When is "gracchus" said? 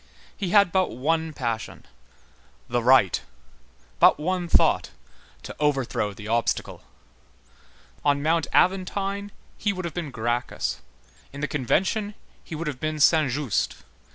10.09-10.81